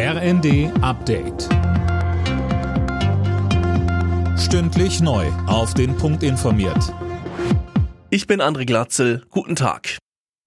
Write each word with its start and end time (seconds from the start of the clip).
RND 0.00 0.70
Update. 0.80 1.48
Stündlich 4.38 5.00
neu. 5.00 5.26
Auf 5.48 5.74
den 5.74 5.96
Punkt 5.96 6.22
informiert. 6.22 6.94
Ich 8.08 8.28
bin 8.28 8.40
André 8.40 8.64
Glatzel. 8.64 9.24
Guten 9.30 9.56
Tag. 9.56 9.98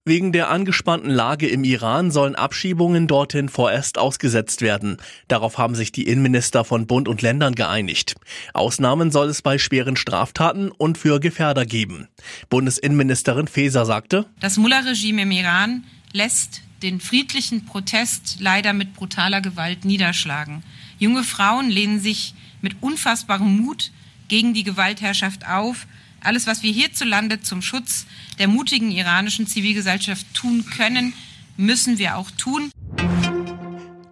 Wegen 0.06 0.32
der 0.32 0.48
angespannten 0.48 1.10
Lage 1.10 1.48
im 1.48 1.64
Iran 1.64 2.10
sollen 2.10 2.34
Abschiebungen 2.34 3.06
dorthin 3.06 3.50
vorerst 3.50 3.98
ausgesetzt 3.98 4.62
werden. 4.62 4.96
Darauf 5.28 5.58
haben 5.58 5.74
sich 5.74 5.92
die 5.92 6.08
Innenminister 6.08 6.64
von 6.64 6.86
Bund 6.86 7.06
und 7.06 7.20
Ländern 7.20 7.54
geeinigt. 7.54 8.14
Ausnahmen 8.54 9.10
soll 9.10 9.28
es 9.28 9.42
bei 9.42 9.58
schweren 9.58 9.96
Straftaten 9.96 10.70
und 10.70 10.96
für 10.96 11.20
Gefährder 11.20 11.66
geben. 11.66 12.08
Bundesinnenministerin 12.48 13.48
Faeser 13.48 13.84
sagte, 13.84 14.24
Das 14.40 14.56
Mullah-Regime 14.56 15.20
im 15.20 15.30
Iran 15.30 15.84
lässt 16.14 16.62
den 16.82 17.00
friedlichen 17.00 17.64
Protest 17.64 18.36
leider 18.40 18.72
mit 18.72 18.94
brutaler 18.94 19.40
Gewalt 19.40 19.84
niederschlagen. 19.84 20.62
Junge 20.98 21.24
Frauen 21.24 21.70
lehnen 21.70 22.00
sich 22.00 22.34
mit 22.60 22.76
unfassbarem 22.82 23.58
Mut 23.58 23.90
gegen 24.28 24.54
die 24.54 24.64
Gewaltherrschaft 24.64 25.46
auf. 25.46 25.86
Alles, 26.20 26.46
was 26.46 26.62
wir 26.62 26.72
hierzulande 26.72 27.40
zum 27.40 27.62
Schutz 27.62 28.06
der 28.38 28.48
mutigen 28.48 28.90
iranischen 28.90 29.46
Zivilgesellschaft 29.46 30.26
tun 30.34 30.64
können, 30.66 31.12
müssen 31.56 31.98
wir 31.98 32.16
auch 32.16 32.30
tun. 32.32 32.70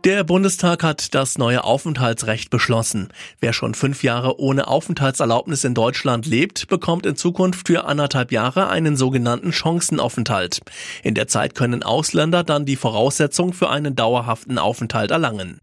Der 0.04 0.24
Bundestag 0.24 0.82
hat 0.82 1.14
das 1.14 1.36
neue 1.36 1.62
Aufenthaltsrecht 1.62 2.48
beschlossen. 2.48 3.08
Wer 3.38 3.52
schon 3.52 3.74
fünf 3.74 4.02
Jahre 4.02 4.40
ohne 4.40 4.66
Aufenthaltserlaubnis 4.66 5.62
in 5.64 5.74
Deutschland 5.74 6.24
lebt, 6.24 6.68
bekommt 6.68 7.04
in 7.04 7.16
Zukunft 7.16 7.66
für 7.66 7.84
anderthalb 7.84 8.32
Jahre 8.32 8.70
einen 8.70 8.96
sogenannten 8.96 9.52
Chancenaufenthalt. 9.52 10.60
In 11.02 11.14
der 11.14 11.28
Zeit 11.28 11.54
können 11.54 11.82
Ausländer 11.82 12.44
dann 12.44 12.64
die 12.64 12.76
Voraussetzung 12.76 13.52
für 13.52 13.68
einen 13.68 13.94
dauerhaften 13.94 14.56
Aufenthalt 14.56 15.10
erlangen. 15.10 15.58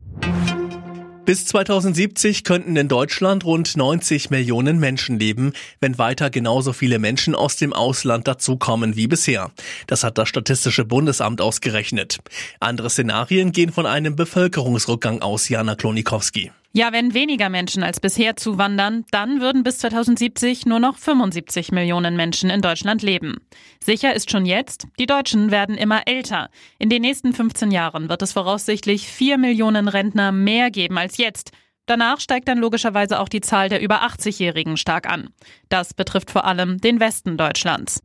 Bis 1.28 1.46
2070 1.46 2.46
könnten 2.46 2.78
in 2.78 2.88
Deutschland 2.88 3.44
rund 3.44 3.76
90 3.76 4.30
Millionen 4.30 4.80
Menschen 4.80 5.20
leben, 5.20 5.52
wenn 5.82 5.98
weiter 5.98 6.30
genauso 6.30 6.72
viele 6.72 7.00
Menschen 7.00 7.36
aus 7.36 7.58
dem 7.58 7.74
Ausland 7.74 8.30
dazukommen 8.30 8.96
wie 8.96 9.08
bisher. 9.08 9.52
Das 9.88 10.06
hat 10.06 10.18
das 10.18 10.30
Statistische 10.30 10.86
Bundesamt 10.86 11.42
ausgerechnet. 11.42 12.20
Andere 12.62 12.90
Szenarien 12.90 13.52
gehen 13.52 13.74
von 13.74 13.86
einem 13.86 14.16
Bevölkerungsrückgang 14.16 15.22
aus, 15.22 15.50
Jana 15.50 15.76
Klonikowski. 15.76 16.52
Ja, 16.74 16.92
wenn 16.92 17.14
weniger 17.14 17.50
Menschen 17.50 17.82
als 17.82 18.00
bisher 18.00 18.36
zuwandern, 18.36 19.06
dann 19.12 19.42
würden 19.42 19.64
bis 19.64 19.80
2070 19.80 20.66
nur 20.66 20.80
noch 20.80 20.98
75 20.98 21.72
Millionen 21.72 22.16
Menschen 22.16 22.50
in 22.50 22.62
Deutschland 22.62 23.02
leben. 23.02 23.38
Sicher 23.84 24.14
ist 24.14 24.30
schon 24.30 24.46
jetzt, 24.46 24.88
die 25.00 25.06
Deutschen 25.06 25.50
werden 25.50 25.76
immer 25.76 26.08
älter. 26.08 26.50
In 26.78 26.90
den 26.90 27.02
nächsten 27.02 27.34
15 27.34 27.72
Jahren 27.72 28.10
wird 28.10 28.22
es 28.22 28.34
voraussichtlich 28.34 29.08
4 29.08 29.38
Millionen 29.38 29.88
Rentner 29.88 30.32
mehr 30.32 30.70
geben 30.70 30.98
als 30.98 31.18
jetzt. 31.18 31.52
Danach 31.88 32.20
steigt 32.20 32.50
dann 32.50 32.58
logischerweise 32.58 33.20
auch 33.20 33.30
die 33.30 33.42
Zahl 33.42 33.70
der 33.70 33.82
über 33.82 34.04
80-Jährigen 34.04 34.76
stark 34.76 35.10
an. 35.10 35.30
Das 35.70 35.94
betrifft 35.94 36.30
vor 36.30 36.46
allem 36.46 36.80
den 36.80 37.00
Westen 37.00 37.38
Deutschlands. 37.38 38.04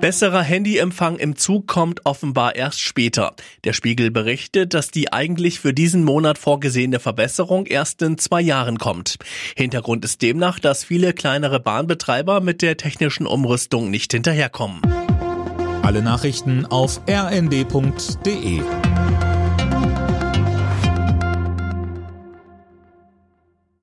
Besserer 0.00 0.42
Handyempfang 0.42 1.16
im 1.16 1.36
Zug 1.36 1.66
kommt 1.66 2.04
offenbar 2.04 2.56
erst 2.56 2.80
später. 2.80 3.34
Der 3.64 3.72
Spiegel 3.72 4.10
berichtet, 4.10 4.74
dass 4.74 4.90
die 4.90 5.12
eigentlich 5.12 5.60
für 5.60 5.72
diesen 5.72 6.04
Monat 6.04 6.38
vorgesehene 6.38 7.00
Verbesserung 7.00 7.66
erst 7.66 8.02
in 8.02 8.18
zwei 8.18 8.40
Jahren 8.40 8.78
kommt. 8.78 9.16
Hintergrund 9.56 10.04
ist 10.04 10.20
demnach, 10.22 10.58
dass 10.58 10.84
viele 10.84 11.12
kleinere 11.14 11.60
Bahnbetreiber 11.60 12.40
mit 12.40 12.60
der 12.60 12.76
technischen 12.76 13.26
Umrüstung 13.26 13.90
nicht 13.90 14.12
hinterherkommen. 14.12 14.82
Alle 15.82 16.02
Nachrichten 16.02 16.66
auf 16.66 17.00
rnd.de 17.08 18.62